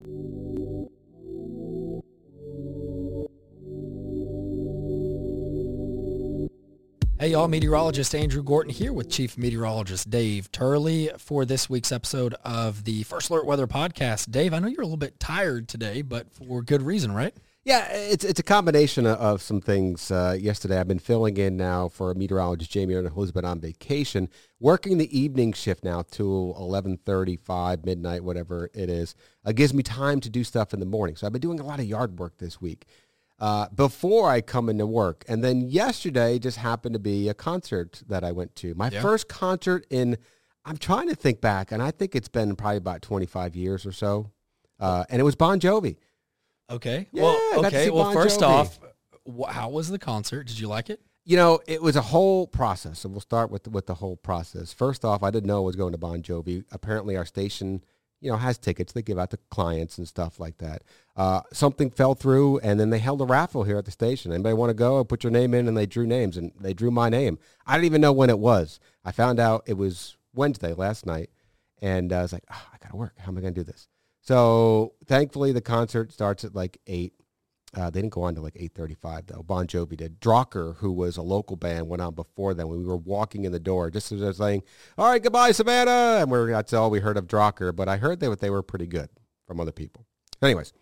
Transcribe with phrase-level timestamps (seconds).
[0.00, 0.10] Hey
[7.30, 12.84] y'all, meteorologist Andrew Gorton here with Chief Meteorologist Dave Turley for this week's episode of
[12.84, 14.30] the First Alert Weather Podcast.
[14.30, 17.34] Dave, I know you're a little bit tired today, but for good reason, right?
[17.68, 20.10] Yeah, it's it's a combination of, some things.
[20.10, 23.60] Uh, yesterday, I've been filling in now for a meteorologist Jamie Erna, who's been on
[23.60, 29.14] vacation, working the evening shift now till 11.35, midnight, whatever it is.
[29.44, 31.14] Uh, gives me time to do stuff in the morning.
[31.14, 32.86] So I've been doing a lot of yard work this week
[33.38, 35.26] uh, before I come into work.
[35.28, 38.74] And then yesterday just happened to be a concert that I went to.
[38.76, 39.02] My Yeah.
[39.02, 40.16] first concert in,
[40.64, 43.92] I'm trying to think back, and I think it's been probably about 25 years or
[43.92, 44.30] so.
[44.80, 45.96] Uh, and it was Bon Jovi.
[46.70, 47.08] Okay.
[47.12, 47.90] Yeah, well, okay.
[47.90, 48.48] Well, Bon first Jovi.
[48.48, 48.78] off,
[49.26, 50.46] wh- how was the concert?
[50.46, 51.00] Did you like it?
[51.24, 53.00] You know, it was a whole process.
[53.00, 54.72] So we'll start with with the whole process.
[54.72, 56.64] First off, I didn't know I was going to Bon Jovi.
[56.70, 57.84] Apparently, our station,
[58.20, 60.82] you know, has tickets they give out to clients and stuff like that.
[61.16, 64.32] Uh, something fell through, and then they held a raffle here at the station.
[64.32, 65.02] Anybody want to go?
[65.04, 67.38] Put your name in, and they drew names, and they drew my name.
[67.66, 68.78] I didn't even know when it was.
[69.04, 71.30] I found out it was Wednesday last night,
[71.80, 73.14] and I was like, oh, I got to work.
[73.18, 73.88] How am I going to do this?
[74.28, 77.14] So thankfully, the concert starts at like eight.
[77.74, 79.42] Uh, they didn't go on to like 8.35 though.
[79.42, 80.20] Bon Jovi did.
[80.20, 82.68] drocker who was a local band, went on before them.
[82.68, 84.64] When we were walking in the door, just as I was saying,
[84.98, 86.18] all right, goodbye, Savannah.
[86.20, 88.86] And we're, that's all we heard of drocker But I heard that they were pretty
[88.86, 89.08] good
[89.46, 90.04] from other people.
[90.42, 90.74] Anyways,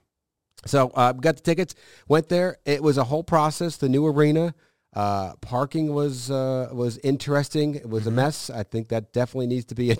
[0.66, 1.76] so uh, got the tickets,
[2.08, 2.56] went there.
[2.64, 3.76] It was a whole process.
[3.76, 4.56] The new arena,
[4.92, 7.76] uh, parking was uh, was interesting.
[7.76, 8.50] It was a mess.
[8.50, 9.96] I think that definitely needs to be a,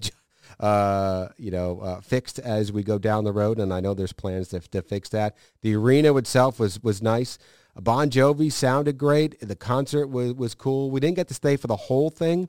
[0.60, 3.58] uh, you know uh, fixed as we go down the road.
[3.58, 5.36] And I know there's plans to, to fix that.
[5.62, 7.38] The arena itself was was nice.
[7.78, 9.38] Bon Jovi sounded great.
[9.40, 10.90] The concert was was cool.
[10.90, 12.48] We didn't get to stay for the whole thing.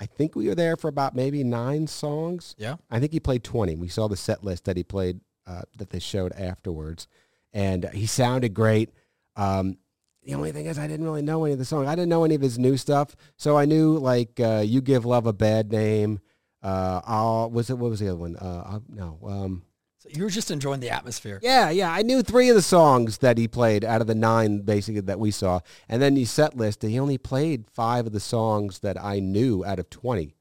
[0.00, 2.54] I think we were there for about maybe nine songs.
[2.56, 2.76] Yeah.
[2.90, 3.74] I think he played 20.
[3.74, 7.08] We saw the set list that he played uh, that they showed afterwards,
[7.52, 8.90] and he sounded great.
[9.34, 9.78] Um,
[10.24, 11.88] the only thing is I didn't really know any of the songs.
[11.88, 15.06] I didn't know any of his new stuff, so I knew like uh, "You Give
[15.06, 16.20] Love a Bad Name."
[16.62, 18.36] Uh, I'll, was it what was the other one?
[18.36, 19.62] Uh, no, um,
[19.98, 21.38] So you were just enjoying the atmosphere.
[21.42, 21.92] yeah, yeah.
[21.92, 25.20] I knew three of the songs that he played out of the nine basically that
[25.20, 26.82] we saw, and then the set list.
[26.82, 30.34] He only played five of the songs that I knew out of twenty.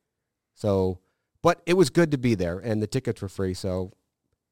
[0.56, 1.00] So,
[1.44, 3.92] but it was good to be there, and the tickets were free, so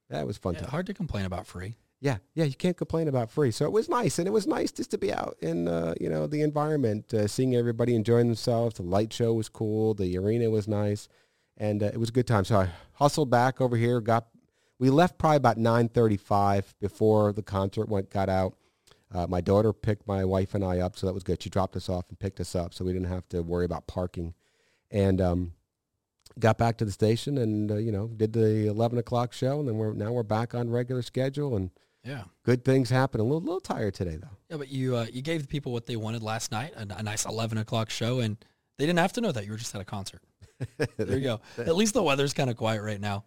[0.10, 0.54] that was fun.
[0.54, 0.70] Yeah, time.
[0.70, 1.78] hard to complain about free.
[2.02, 3.50] Yeah, yeah, you can't complain about free.
[3.50, 6.10] So it was nice, and it was nice just to be out in uh, you
[6.10, 8.76] know the environment, uh, seeing everybody enjoying themselves.
[8.76, 9.96] The light show was cool.
[9.96, 11.08] The arena was nice,
[11.58, 12.46] and uh, it was a good time.
[12.46, 14.02] So I hustled back over here.
[14.02, 14.28] Got
[14.80, 18.56] we left probably about nine thirty-five before the concert went got out.
[19.14, 21.42] Uh, my daughter picked my wife and I up, so that was good.
[21.42, 23.88] She dropped us off and picked us up, so we didn't have to worry about
[23.88, 24.34] parking.
[24.92, 25.54] And um,
[26.40, 29.68] got back to the station, and uh, you know did the eleven o'clock show, and
[29.68, 31.70] then we're now we're back on regular schedule and
[32.04, 32.24] Yeah.
[32.44, 33.22] good things happen.
[33.22, 34.36] A little, little tired today though.
[34.50, 37.04] Yeah, but you uh, you gave the people what they wanted last night, a, a
[37.04, 38.38] nice 11 o'clock show, and
[38.78, 40.22] they didn't have to know that you were just at a concert.
[40.98, 41.42] There you go.
[41.58, 43.26] At least the weather's kind of quiet right now.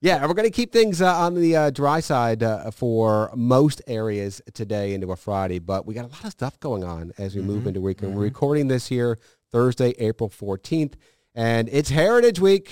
[0.00, 3.30] Yeah, and we're going to keep things uh, on the uh, dry side uh, for
[3.34, 7.12] most areas today into a Friday, but we got a lot of stuff going on
[7.16, 8.14] as we move into weekend.
[8.14, 9.18] We're recording this here
[9.50, 10.92] Thursday, April 14th,
[11.34, 12.70] and it's Heritage Week.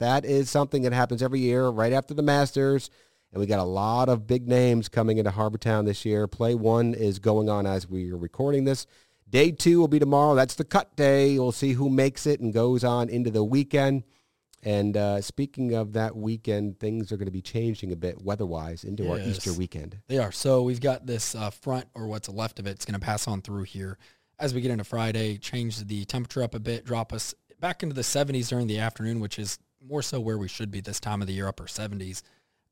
[0.00, 2.90] That is something that happens every year right after the Masters,
[3.32, 6.26] and we got a lot of big names coming into Harbour Town this year.
[6.26, 8.86] Play one is going on as we are recording this.
[9.28, 10.34] Day two will be tomorrow.
[10.34, 11.38] That's the cut day.
[11.38, 14.04] We'll see who makes it and goes on into the weekend.
[14.62, 18.82] And uh, speaking of that weekend, things are going to be changing a bit weather-wise
[18.82, 19.98] into our Easter weekend.
[20.08, 20.32] They are.
[20.32, 22.70] So we've got this uh, front or what's left of it.
[22.70, 23.98] It's going to pass on through here
[24.38, 27.94] as we get into Friday, change the temperature up a bit, drop us back into
[27.94, 31.20] the 70s during the afternoon, which is more so where we should be this time
[31.20, 32.22] of the year, upper 70s.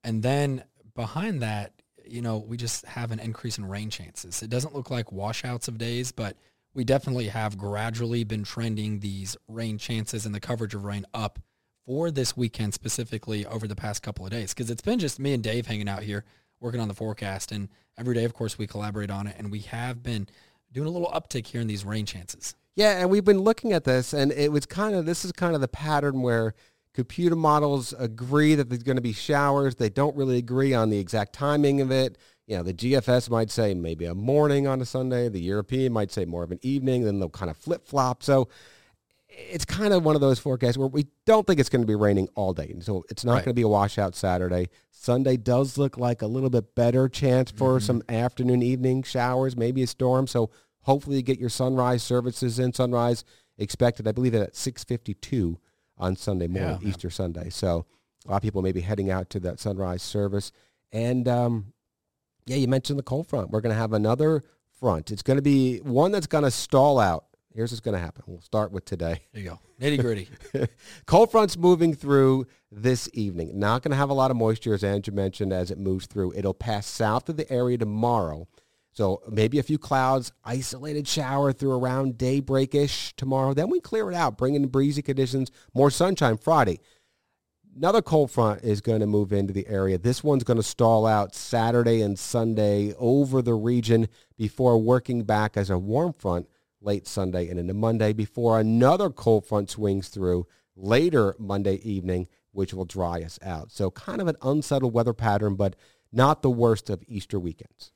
[0.03, 1.72] And then behind that,
[2.06, 4.42] you know, we just have an increase in rain chances.
[4.42, 6.37] It doesn't look like washouts of days, but
[6.75, 11.38] we definitely have gradually been trending these rain chances and the coverage of rain up
[11.87, 15.34] for this weekend specifically over the past couple of days because it's been just me
[15.34, 16.25] and Dave hanging out here
[16.59, 17.68] working on the forecast and
[17.98, 20.27] every day of course we collaborate on it and we have been
[20.72, 22.54] doing a little uptick here in these rain chances.
[22.77, 25.54] Yeah, and we've been looking at this, and it was kind of this is kind
[25.54, 26.54] of the pattern where
[26.95, 29.75] computer models agree that there's going to be showers.
[29.75, 32.17] They don't really agree on the exact timing of it.
[32.47, 35.29] You know, the GFS might say maybe a morning on a Sunday.
[35.29, 37.05] The European might say more of an evening.
[37.05, 38.23] Then they'll kind of flip flop.
[38.23, 38.49] So
[39.29, 41.97] it's kind of one of those forecasts where we don't think it's going to be
[41.97, 42.69] raining all day.
[42.71, 43.39] And So it's not Right.
[43.45, 44.69] going to be a washout Saturday.
[44.93, 47.87] Sunday does look like a little bit better chance for Mm-hmm.
[47.87, 50.27] some afternoon, evening showers, maybe a storm.
[50.29, 50.51] So
[50.83, 52.73] hopefully you get your sunrise services in.
[52.73, 53.25] Sunrise
[53.59, 55.59] expected, I believe, at 652
[55.99, 56.89] on Sunday morning, Yeah.
[56.89, 57.51] Easter Sunday.
[57.51, 57.87] So
[58.27, 60.53] a lot of people may be heading out to that sunrise service.
[60.93, 61.73] And um,
[62.47, 63.51] yeah, you mentioned the cold front.
[63.51, 64.45] We're going to have another
[64.81, 65.11] front.
[65.11, 67.27] It's going to be one that's going to stall out.
[67.55, 68.25] Here's what's going to happen.
[68.27, 69.21] We'll start with today.
[69.33, 69.61] There you go.
[69.81, 70.29] Nitty gritty.
[71.07, 73.57] cold front's moving through this evening.
[73.59, 76.33] Not going to have a lot of moisture, as Andrew mentioned, as it moves through.
[76.35, 78.49] It'll pass south of the area tomorrow.
[78.95, 83.53] So maybe a few clouds, isolated shower through around daybreak-ish tomorrow.
[83.53, 86.79] Then we clear it out, bring in breezy conditions, more sunshine Friday.
[87.77, 89.99] Another cold front is going to move into the area.
[89.99, 94.07] This one's going to stall out Saturday and Sunday over the region
[94.39, 96.49] before working back as a warm front
[96.81, 100.47] late Sunday and into Monday before another cold front swings through
[100.77, 103.73] later Monday evening, which will dry us out.
[103.73, 105.75] So kind of an unsettled weather pattern, but
[106.13, 107.91] not the worst of Easter weekends.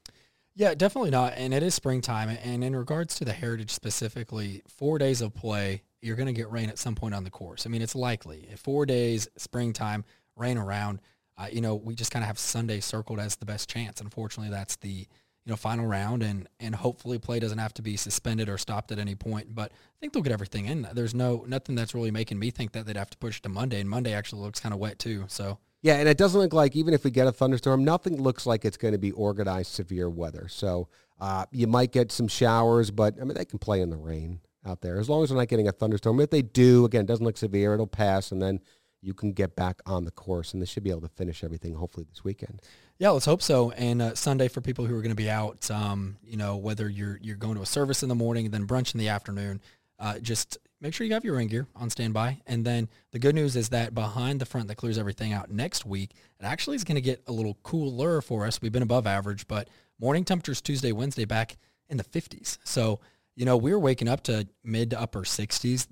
[0.58, 1.34] Yeah, definitely not.
[1.36, 2.36] And it is springtime.
[2.42, 6.50] And in regards to the Heritage specifically, four days of play, you're going to get
[6.50, 7.64] rain at some point on the course.
[7.64, 8.48] I mean, it's likely.
[8.56, 11.00] Four days, springtime, rain around.
[11.36, 14.00] Uh, you know, we just kind of have Sunday circled as the best chance.
[14.00, 15.06] Unfortunately, that's the
[15.48, 18.92] you know final round, and and hopefully play doesn't have to be suspended or stopped
[18.92, 19.54] at any point.
[19.54, 20.86] But I think they'll get everything in.
[20.92, 23.80] There's no nothing that's really making me think that they'd have to push to Monday,
[23.80, 25.24] and Monday actually looks kind of wet too.
[25.28, 28.44] So yeah, and it doesn't look like even if we get a thunderstorm, nothing looks
[28.44, 30.48] like it's going to be organized severe weather.
[30.48, 33.96] So uh, you might get some showers, but I mean they can play in the
[33.96, 36.20] rain out there as long as they're not getting a thunderstorm.
[36.20, 37.72] If they do, again, it doesn't look severe.
[37.72, 38.60] It'll pass, and then
[39.00, 41.74] you can get back on the course, and they should be able to finish everything
[41.74, 42.60] hopefully this weekend.
[42.98, 43.70] Yeah, let's hope so.
[43.72, 46.88] And uh, Sunday for people who are going to be out, um, you know, whether
[46.88, 49.60] you're you're going to a service in the morning and then brunch in the afternoon,
[50.00, 52.40] uh, just make sure you have your rain gear on standby.
[52.46, 55.86] And then the good news is that behind the front that clears everything out next
[55.86, 56.10] week,
[56.40, 58.60] it actually is going to get a little cooler for us.
[58.60, 59.68] We've been above average, but
[60.00, 61.56] morning temperatures Tuesday, Wednesday back
[61.88, 62.58] in the 50s.
[62.64, 63.00] So,
[63.38, 65.86] you know, we were waking up to mid to upper 60s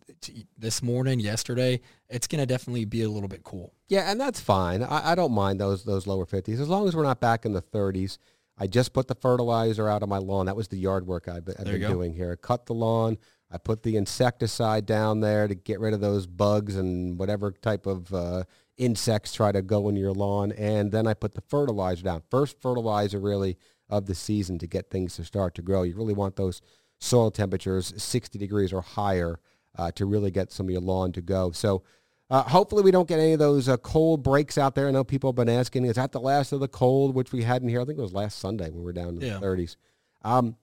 [0.58, 1.80] this morning, yesterday.
[2.08, 3.72] It's going to definitely be a little bit cool.
[3.88, 4.82] Yeah, and that's fine.
[4.82, 7.52] I, I don't mind those those lower 50s as long as we're not back in
[7.52, 8.18] the 30s.
[8.58, 10.46] I just put the fertilizer out on my lawn.
[10.46, 12.34] That was the yard work I've, I've been doing here.
[12.34, 13.16] Cut the lawn,
[13.48, 17.86] I put the insecticide down there to get rid of those bugs and whatever type
[17.86, 18.42] of uh,
[18.76, 20.50] insects try to go in your lawn.
[20.50, 22.22] And then I put the fertilizer down.
[22.28, 23.56] First fertilizer really
[23.88, 25.84] of the season to get things to start to grow.
[25.84, 26.60] You really want those
[26.98, 29.38] soil temperatures 60 degrees or higher
[29.76, 31.50] uh, to really get some of your lawn to go.
[31.50, 31.82] So
[32.28, 34.88] uh, hopefully we don't get any of those uh, cold breaks out there.
[34.88, 37.42] I know people have been asking, is that the last of the cold, which we
[37.42, 37.80] had in here?
[37.80, 39.38] I think it was last Sunday when we were down in yeah.
[39.38, 39.76] the 30s.
[40.22, 40.56] Um,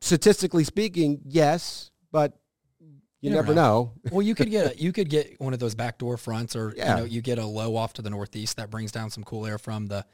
[0.00, 2.36] statistically speaking, yes, but
[2.80, 3.92] you, you never, never know.
[4.04, 4.10] know.
[4.12, 6.94] well, you could get a, you could get one of those backdoor fronts, or yeah.
[6.94, 9.46] you know, you get a low off to the northeast that brings down some cool
[9.46, 10.04] air from the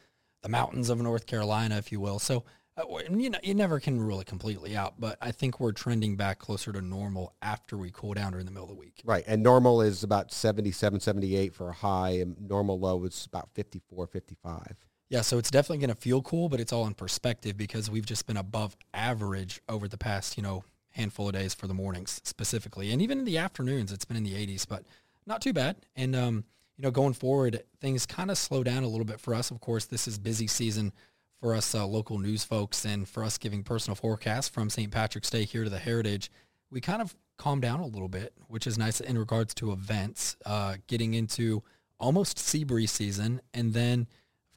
[0.42, 2.18] the mountains of North Carolina, if you will.
[2.18, 2.44] So
[2.88, 6.38] you know, you never can rule it completely out, but I think we're trending back
[6.38, 9.02] closer to normal after we cool down during the middle of the week.
[9.04, 9.24] Right.
[9.26, 14.06] And normal is about 77, 78 for a high, and normal low is about 54,
[14.06, 14.76] 55.
[15.08, 18.06] Yeah, so it's definitely going to feel cool, but it's all in perspective because we've
[18.06, 22.20] just been above average over the past, you know, handful of days for the mornings
[22.24, 22.92] specifically.
[22.92, 24.84] And even in the afternoons, it's been in the 80s, but
[25.26, 25.76] not too bad.
[25.96, 26.44] And, um,
[26.76, 29.50] you know, going forward, things kind of slow down a little bit for us.
[29.50, 30.92] Of course, this is busy season
[31.40, 34.90] for us uh, local news folks and for us giving personal forecasts from St.
[34.90, 36.30] Patrick's Day here to the Heritage.
[36.70, 40.36] We kind of calmed down a little bit, which is nice in regards to events,
[40.44, 41.62] uh, getting into
[41.98, 43.40] almost sea breeze season.
[43.54, 44.06] And then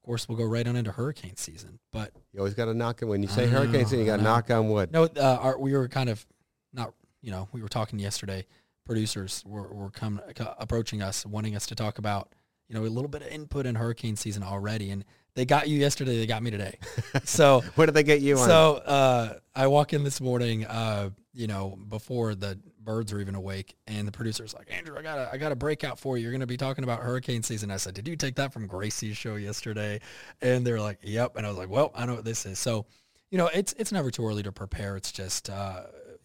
[0.03, 1.79] of course, we'll go right on into hurricane season.
[1.93, 4.23] But you always got to knock on when you say hurricane season, you got to
[4.23, 4.91] knock on wood.
[4.91, 6.25] No, uh, our, we were kind of
[6.73, 6.93] not.
[7.21, 8.45] You know, we were talking yesterday.
[8.85, 10.19] Producers were were come
[10.57, 12.35] approaching us, wanting us to talk about
[12.73, 15.77] you know a little bit of input in hurricane season already, and they got you
[15.77, 16.17] yesterday.
[16.17, 16.79] They got me today.
[17.25, 18.47] So what did they get you on?
[18.47, 23.35] So uh, I walk in this morning, uh, you know, before the birds are even
[23.35, 26.23] awake, and the producer's like, Andrew, I got a, I got a breakout for you.
[26.23, 27.69] You're going to be talking about hurricane season.
[27.71, 30.01] I said, Did you take that from Gracie's show yesterday?
[30.41, 31.37] And they're like, Yep.
[31.37, 32.57] And I was like, Well, I know what this is.
[32.57, 32.87] So,
[33.29, 34.97] you know, it's it's never too early to prepare.
[34.97, 35.83] It's just, uh,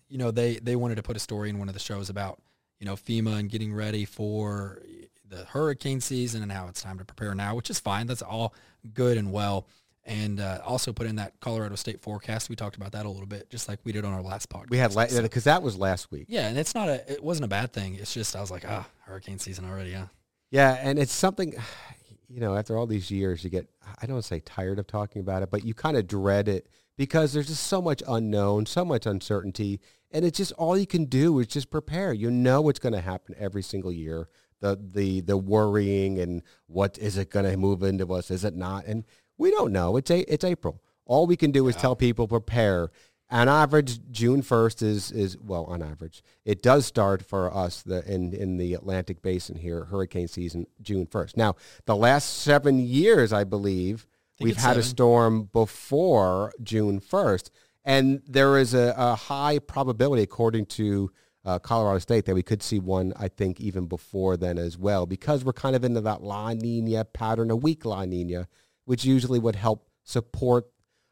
[0.08, 2.40] you know, they they wanted to put a story in one of the shows about,
[2.80, 4.80] you know, FEMA and getting ready for
[5.28, 8.06] the hurricane season and how it's time to prepare now, which is fine.
[8.06, 8.54] That's all
[8.94, 9.66] good and well.
[10.04, 12.48] And uh, also put in that Colorado State forecast.
[12.48, 14.70] We talked about that a little bit, just like we did on our last podcast.
[14.70, 16.26] We had because la- that was last week.
[16.28, 17.94] Yeah, and it's not a it wasn't a bad thing.
[17.94, 19.90] It's just I was like, ah, hurricane season already.
[19.90, 20.06] Yeah.
[20.50, 21.54] Yeah, and it's something,
[22.28, 23.68] you know, after all these years, you get
[24.00, 27.34] I don't say tired of talking about it, but you kind of dread it because
[27.34, 29.78] there's just so much unknown, so much uncertainty,
[30.10, 32.14] and it's just all you can do is just prepare.
[32.14, 34.28] You know what's going to happen every single year
[34.60, 38.30] the the the worrying and what is it going to move into us?
[38.30, 38.86] Is it not?
[38.86, 39.04] And
[39.36, 39.96] we don't know.
[39.96, 40.82] It's a it's April.
[41.06, 42.90] All we can do is tell people prepare.
[43.30, 46.22] On average, June first is is well on average.
[46.46, 51.06] It does start for us the in in the Atlantic Basin here hurricane season June
[51.06, 51.36] first.
[51.36, 54.06] Now the last seven years, I believe,
[54.40, 57.50] We've it's had a storm before June 1st,
[57.84, 61.10] and there is a, a high probability, according to
[61.44, 65.06] uh, Colorado State, that we could see one, I think, even before then as well,
[65.06, 68.48] because we're kind of into that La Nina pattern, a weak La Nina,
[68.84, 70.66] which usually would help support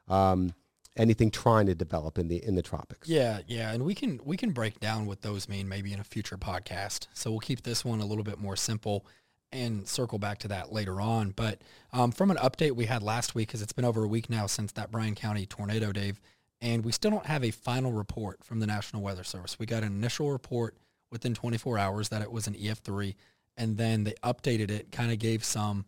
[0.09, 0.53] um,
[0.97, 3.09] anything trying to develop in the in the tropics.
[3.09, 6.05] Yeah, yeah, and we can we can break down what those mean maybe in a
[6.05, 7.07] future podcast.
[7.15, 9.07] So we'll keep this one a little bit more simple
[9.53, 11.31] and circle back to that later on.
[11.31, 14.29] But um, from an update we had last week, because it's been over a week
[14.29, 16.21] now since that Bryan County tornado, Dave,
[16.67, 19.57] and we still don't have a final report from the National Weather Service.
[19.57, 20.77] We got an initial report
[21.13, 23.15] within 24 hours that it was an EF3,
[23.57, 25.87] and then they updated it, kind of gave some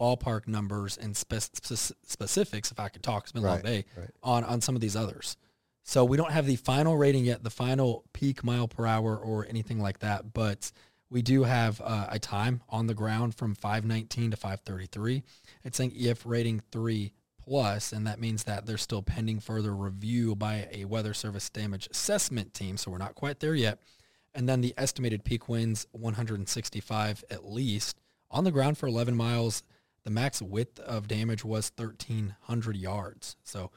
[0.00, 3.84] ballpark numbers and spec- spec- specifics, if I could talk, it's been a long day,
[3.96, 4.10] right.
[4.22, 5.36] on, on some of these others.
[5.82, 9.46] So we don't have the final rating yet, the final peak mile per hour or
[9.48, 10.70] anything like that, but
[11.10, 15.24] we do have uh, a time on the ground from 519 to 533.
[15.64, 17.12] It's saying EF rating 3
[17.50, 21.88] plus, and that means that they're still pending further review by a Weather Service damage
[21.90, 23.80] assessment team, so we're not quite there yet.
[24.32, 27.98] And then the estimated peak winds, 165 at least.
[28.30, 29.64] On the ground for 11 miles,
[30.04, 33.34] the max width of damage was 1,300 yards.
[33.42, 33.72] So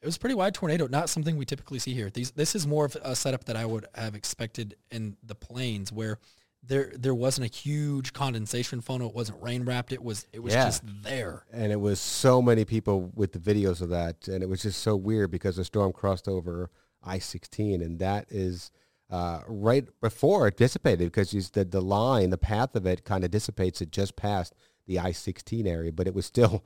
[0.00, 2.08] it was a pretty wide tornado, not something we typically see here.
[2.08, 5.92] These, this is more of a setup that I would have expected in the plains
[5.92, 6.16] where
[6.62, 9.08] there there wasn't a huge condensation funnel.
[9.10, 9.92] It wasn't rain wrapped.
[9.92, 10.64] It was it was Yeah.
[10.66, 11.44] just there.
[11.52, 14.82] and it was so many people with the videos of that, and it was just
[14.82, 16.70] so weird because the storm crossed over
[17.02, 18.70] I-16, and that is
[19.10, 23.24] uh, right before it dissipated because you, the the line, the path of it, kind
[23.24, 23.80] of dissipates.
[23.80, 24.54] It just past
[24.86, 26.64] the I-16 area, but it was still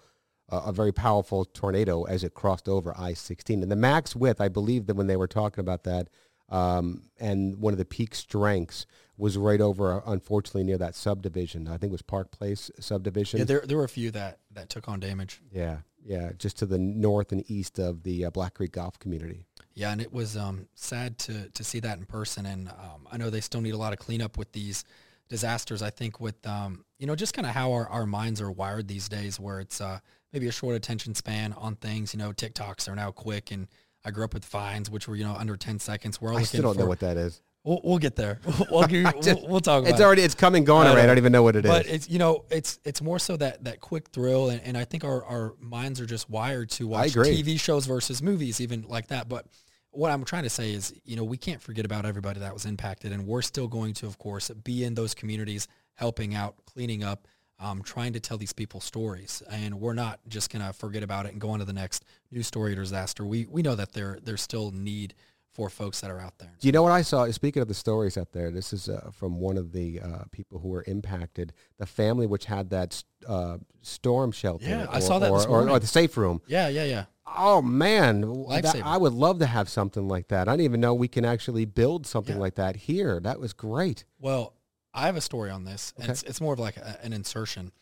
[0.49, 4.49] a, a very powerful tornado as it crossed over I-16, and the max width, I
[4.49, 6.09] believe that when they were talking about that.
[6.53, 11.67] Um, and one of the peak strengths was right over, unfortunately, near that subdivision.
[11.67, 13.39] I think it was Park Place subdivision.
[13.39, 15.41] Yeah, there there were a few that that took on damage.
[15.51, 19.47] Yeah, yeah, just to the north and east of the uh, Black Creek Golf Community.
[19.75, 22.45] Yeah, and it was um, sad to to see that in person.
[22.45, 24.85] And um, I know they still need a lot of cleanup with these
[25.29, 25.81] disasters.
[25.81, 28.89] I think with um, you know just kind of how our, our minds are wired
[28.89, 30.01] these days, where it's uh,
[30.33, 32.13] maybe a short attention span on things.
[32.13, 33.69] You know, TikToks are now quick, and
[34.05, 36.21] I grew up with Vines, which were you know under ten seconds.
[36.21, 36.81] We're all I still don't for.
[36.81, 37.41] know what that is.
[37.65, 38.41] we'll, we'll get there.
[38.71, 40.05] We'll, you- just- we'll, we'll talk about It's it.
[40.05, 41.03] already it's coming and gone already.
[41.03, 41.71] I don't even know what it is.
[41.71, 44.85] But it's you know it's it's more so that that quick thrill, and, and I
[44.85, 47.13] think our, our minds are just wired to watch.
[47.13, 49.29] TV shows versus movies, even like that.
[49.29, 49.47] But
[49.95, 52.65] what I'm trying to say is, you know, we can't forget about everybody that was
[52.65, 57.05] impacted, and we're still going to, of course, be in those communities, helping out, cleaning
[57.05, 57.29] up,
[57.61, 61.33] um, trying to tell these people stories, and we're not just gonna forget about it
[61.33, 63.25] and go on to the next news story or disaster.
[63.25, 65.15] We we know that there there's still need
[65.53, 66.51] for folks that are out there.
[66.61, 67.31] Do you know what I saw?
[67.31, 70.59] Speaking of the stories out there, this is uh, from one of the uh, people
[70.59, 71.53] who were impacted.
[71.77, 74.67] The family which had that uh, storm shelter.
[74.67, 76.41] Yeah, I saw that or, this or, or the safe room.
[76.47, 77.05] Yeah, yeah, yeah.
[77.37, 80.49] Oh man, that- I would love to have something like that.
[80.49, 82.41] I didn't even know we can actually build something Yeah.
[82.41, 83.21] like that here.
[83.21, 84.05] That was great.
[84.19, 84.55] Well,
[84.95, 86.13] I have a story on this, and Okay.
[86.13, 87.73] it's, it's more of like a, an insertion.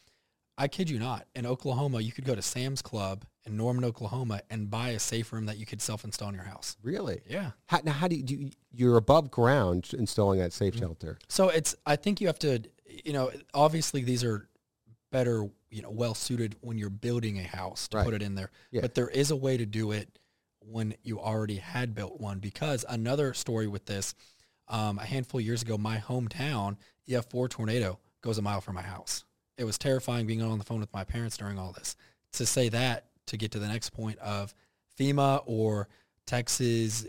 [0.57, 1.27] I kid you not.
[1.35, 5.33] In Oklahoma, you could go to Sam's Club in Norman, Oklahoma, and buy a safe
[5.33, 6.77] room that you could self-install in your house.
[6.83, 7.23] Really?
[7.27, 7.53] Yeah.
[7.67, 8.51] How, now, how do you, do you?
[8.71, 10.83] You're above ground installing that safe Mm-hmm.
[10.85, 11.19] shelter.
[11.29, 11.75] So it's.
[11.87, 12.61] I think you have to.
[13.05, 14.49] You know, obviously these are
[15.11, 15.49] better.
[15.71, 18.05] You know, well suited when you're building a house to Right.
[18.05, 18.51] put it in there.
[18.71, 18.83] Yeah.
[18.83, 20.19] But there is a way to do it
[20.61, 22.39] when you already had built one.
[22.41, 24.15] Because another story with this,
[24.69, 26.77] um, a handful of years ago, my hometown
[27.11, 29.25] EF4 tornado goes a mile from my house.
[29.59, 31.97] It was terrifying being on the phone with my parents during all this.
[32.35, 34.55] To say that, to get to the next point of
[34.99, 35.89] FEMA or
[36.27, 37.05] Texas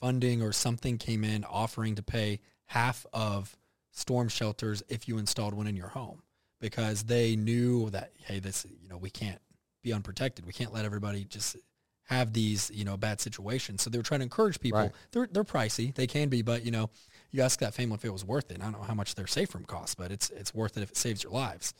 [0.00, 3.56] funding or something came in offering to pay half of
[3.92, 6.22] storm shelters if you installed one in your home
[6.60, 9.40] because they knew that, hey, this, you know, we can't
[9.82, 10.46] be unprotected.
[10.46, 11.56] We can't let everybody just
[12.04, 13.82] have these, you know, bad situations.
[13.82, 14.80] So they were trying to encourage people.
[14.80, 14.92] Right.
[15.12, 15.94] They're, they're pricey.
[15.94, 16.90] They can be, but, you know,
[17.34, 18.60] you ask that family if it was worth it.
[18.60, 20.90] I don't know how much their safe room costs, but it's it's worth it if
[20.90, 21.74] it saves your lives.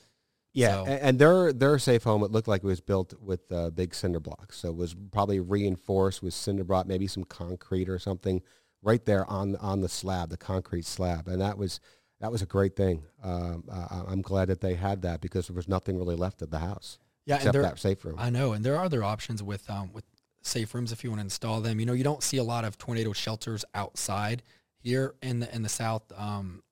[0.53, 3.71] Yeah, So- and their their safe home it looked like it was built with uh,
[3.71, 7.99] big cinder blocks, so it was probably reinforced with cinder block, maybe some concrete or
[7.99, 8.43] something,
[8.83, 11.81] right there on on the slab, the concrete slab, and that was
[12.21, 13.05] that was a great thing.
[13.23, 16.51] Um, I, I'm glad that they had that because there was nothing really left of
[16.51, 18.17] the house Yeah, and except there, that safe room.
[18.19, 20.05] I know, and there are other options with um, with
[20.43, 21.81] safe rooms if you want to install them.
[21.81, 24.43] You know, you don't see a lot of tornado shelters outside
[24.85, 26.63] here in the in the south, um,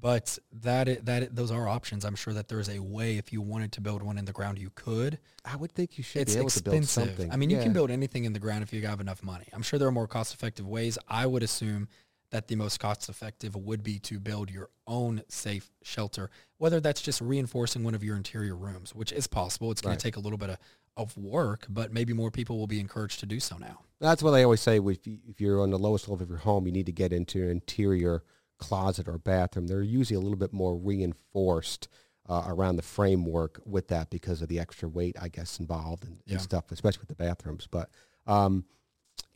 [0.00, 2.04] but that that those are options.
[2.04, 4.58] I'm sure that there's a way if you wanted to build one in the ground,
[4.58, 5.18] you could.
[5.44, 7.08] I would think you should It's be able to build expensive.
[7.16, 7.30] something.
[7.32, 9.46] I mean, you can build anything in the ground if you have enough money.
[9.52, 10.98] I'm sure there are more cost-effective ways.
[11.08, 11.88] I would assume
[12.30, 17.20] that the most cost-effective would be to build your own safe shelter, whether that's just
[17.20, 19.70] reinforcing one of your interior rooms, which is possible.
[19.70, 20.00] It's going Right.
[20.00, 20.58] to take a little bit of
[20.96, 23.80] of work, but maybe more people will be encouraged to do so now.
[24.00, 24.78] That's what I always say.
[24.78, 27.12] If, you, if you're on the lowest level of your home, you need to get
[27.12, 28.22] into an interior
[28.58, 29.66] closet or bathroom.
[29.66, 31.88] They're usually a little bit more reinforced
[32.28, 36.18] uh, around the framework with that because of the extra weight, I guess, involved and,
[36.26, 36.34] Yeah.
[36.34, 37.66] and stuff, especially with the bathrooms.
[37.70, 37.90] But
[38.26, 38.64] um,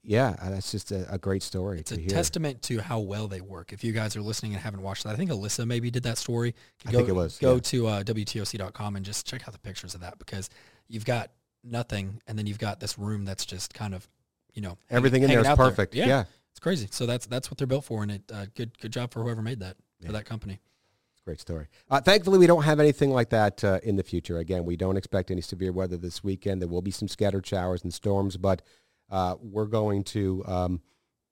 [0.03, 2.09] yeah, uh, that's just a, a great story It's a hear.
[2.09, 3.73] testament to how well they work.
[3.73, 6.17] If you guys are listening and haven't watched that, I think Alyssa maybe did that
[6.19, 6.55] story.
[6.87, 7.61] I Go- think it was, Go yeah.
[7.61, 10.49] to uh, WTOC.com and just check out the pictures of that because
[10.89, 11.31] you've got
[11.65, 14.09] nothing and then you've got this room that's just kind of,
[14.55, 15.95] you know, Everything in there is perfect.
[15.95, 16.07] Yeah.
[16.07, 16.25] yeah.
[16.51, 16.89] It's crazy.
[16.91, 19.43] So that's that's what they're built for, and it uh, good good job for whoever
[19.43, 20.07] made that Yeah.
[20.09, 20.59] for that company.
[21.25, 21.67] Great story.
[21.91, 24.39] Uh, thankfully, we don't have anything like that uh, in the future.
[24.39, 26.63] Again, we don't expect any severe weather this weekend.
[26.63, 28.63] There will be some scattered showers and storms, but
[29.11, 30.81] uh, we're going to um,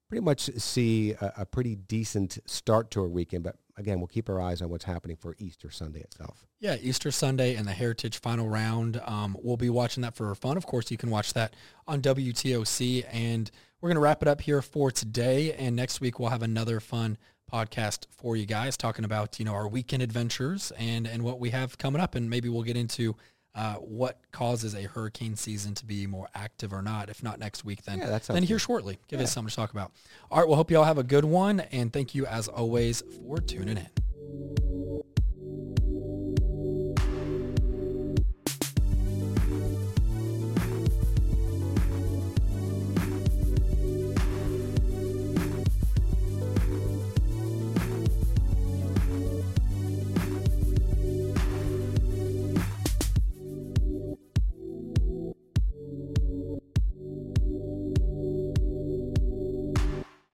[0.08, 3.42] pretty much see a, a pretty decent start to our weekend.
[3.42, 6.46] But again, we'll keep our eyes on what's happening for Easter Sunday itself.
[6.60, 9.00] Yeah, Easter Sunday and the Heritage Final Round.
[9.04, 10.56] Um, we'll be watching that for fun.
[10.56, 11.54] Of course, you can watch that
[11.86, 15.52] on WTOC, and we're going to wrap it up here for today.
[15.52, 17.18] And next week we'll have another fun
[17.52, 21.50] podcast for you guys, talking about you know our weekend adventures and and what we
[21.50, 23.16] have coming up, and maybe we'll get into.
[23.56, 27.08] Uh, what causes a hurricane season to be more active or not?
[27.08, 28.60] If not next week, then Yeah, then here good.
[28.62, 28.98] shortly.
[29.08, 29.92] Give us something to talk about.
[30.30, 33.02] All right, well, hope you all have a good one, and thank you as always
[33.24, 34.65] for tuning in.